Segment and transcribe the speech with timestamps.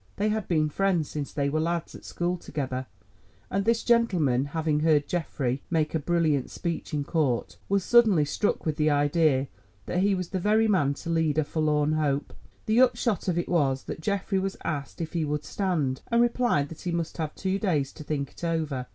[0.15, 2.87] They had been friends since they were lads at school together,
[3.51, 8.65] and this gentleman, having heard Geoffrey make a brilliant speech in court, was suddenly struck
[8.65, 9.47] with the idea
[9.85, 12.33] that he was the very man to lead a forlorn hope.
[12.65, 16.69] The upshot of it was that Geoffrey was asked if he would stand, and replied
[16.69, 18.87] that he must have two days to think it over.